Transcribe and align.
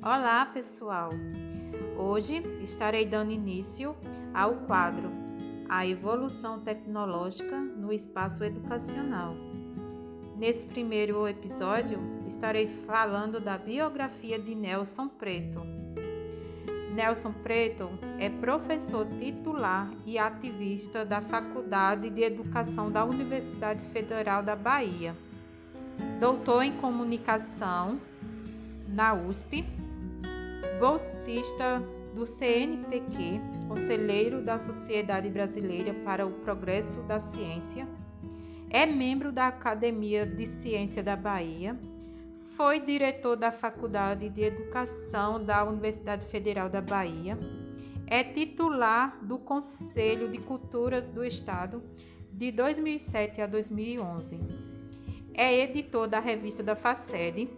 Olá, 0.00 0.46
pessoal! 0.46 1.10
Hoje 1.98 2.40
estarei 2.62 3.04
dando 3.04 3.32
início 3.32 3.96
ao 4.32 4.54
quadro 4.58 5.10
A 5.68 5.84
Evolução 5.84 6.60
Tecnológica 6.60 7.58
no 7.58 7.92
Espaço 7.92 8.44
Educacional. 8.44 9.34
Nesse 10.36 10.64
primeiro 10.66 11.26
episódio, 11.26 11.98
estarei 12.28 12.68
falando 12.86 13.40
da 13.40 13.58
biografia 13.58 14.38
de 14.38 14.54
Nelson 14.54 15.08
Preto. 15.08 15.62
Nelson 16.94 17.32
Preto 17.42 17.90
é 18.20 18.30
professor 18.30 19.04
titular 19.04 19.90
e 20.06 20.16
ativista 20.16 21.04
da 21.04 21.20
Faculdade 21.22 22.08
de 22.08 22.22
Educação 22.22 22.88
da 22.88 23.04
Universidade 23.04 23.82
Federal 23.88 24.44
da 24.44 24.54
Bahia. 24.54 25.16
Doutor 26.20 26.62
em 26.62 26.72
Comunicação 26.76 28.00
na 28.86 29.12
USP 29.12 29.66
bolsista 30.78 31.82
do 32.14 32.24
CNPq, 32.24 33.40
conselheiro 33.66 34.40
da 34.40 34.58
Sociedade 34.58 35.28
Brasileira 35.28 35.92
para 36.04 36.24
o 36.24 36.30
Progresso 36.30 37.02
da 37.02 37.18
Ciência, 37.18 37.86
é 38.70 38.86
membro 38.86 39.32
da 39.32 39.48
Academia 39.48 40.24
de 40.24 40.46
Ciência 40.46 41.02
da 41.02 41.16
Bahia, 41.16 41.76
foi 42.56 42.78
diretor 42.78 43.36
da 43.36 43.50
Faculdade 43.50 44.28
de 44.28 44.42
Educação 44.42 45.44
da 45.44 45.64
Universidade 45.64 46.24
Federal 46.26 46.68
da 46.68 46.80
Bahia, 46.80 47.36
é 48.06 48.22
titular 48.22 49.18
do 49.22 49.36
Conselho 49.36 50.28
de 50.28 50.38
Cultura 50.38 51.00
do 51.00 51.24
Estado 51.24 51.82
de 52.32 52.52
2007 52.52 53.40
a 53.40 53.46
2011. 53.46 54.38
É 55.34 55.60
editor 55.60 56.06
da 56.06 56.20
revista 56.20 56.62
da 56.62 56.76
FACED. 56.76 57.48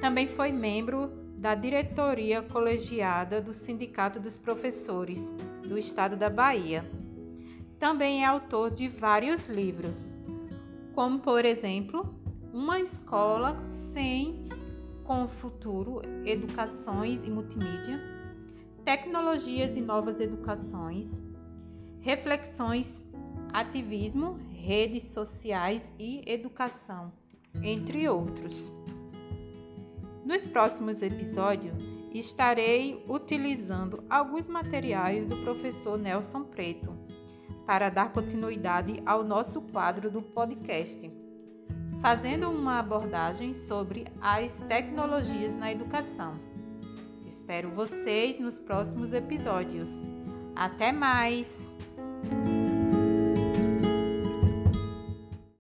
Também 0.00 0.28
foi 0.28 0.50
membro 0.52 1.27
da 1.38 1.54
diretoria 1.54 2.42
colegiada 2.42 3.40
do 3.40 3.54
Sindicato 3.54 4.18
dos 4.18 4.36
Professores 4.36 5.32
do 5.62 5.78
Estado 5.78 6.16
da 6.16 6.28
Bahia. 6.28 6.84
Também 7.78 8.24
é 8.24 8.26
autor 8.26 8.72
de 8.72 8.88
vários 8.88 9.46
livros, 9.46 10.16
como 10.96 11.20
por 11.20 11.44
exemplo, 11.44 12.12
Uma 12.52 12.80
Escola 12.80 13.62
Sem 13.62 14.48
com 15.04 15.28
Futuro, 15.28 16.02
Educações 16.26 17.22
e 17.22 17.30
Multimídia, 17.30 18.00
Tecnologias 18.84 19.76
e 19.76 19.80
Novas 19.80 20.18
Educações, 20.18 21.22
Reflexões, 22.00 23.00
Ativismo, 23.52 24.40
Redes 24.50 25.04
Sociais 25.04 25.92
e 26.00 26.20
Educação, 26.26 27.12
entre 27.62 28.08
outros. 28.08 28.72
Nos 30.28 30.46
próximos 30.46 31.00
episódios, 31.00 31.74
estarei 32.12 33.02
utilizando 33.08 34.04
alguns 34.10 34.46
materiais 34.46 35.24
do 35.24 35.34
professor 35.38 35.96
Nelson 35.96 36.44
Preto 36.44 36.94
para 37.64 37.88
dar 37.88 38.12
continuidade 38.12 39.02
ao 39.06 39.24
nosso 39.24 39.62
quadro 39.62 40.10
do 40.10 40.20
podcast, 40.20 41.10
fazendo 42.02 42.50
uma 42.50 42.78
abordagem 42.78 43.54
sobre 43.54 44.04
as 44.20 44.60
tecnologias 44.68 45.56
na 45.56 45.72
educação. 45.72 46.38
Espero 47.24 47.70
vocês 47.70 48.38
nos 48.38 48.58
próximos 48.58 49.14
episódios. 49.14 49.98
Até 50.54 50.92
mais! 50.92 51.72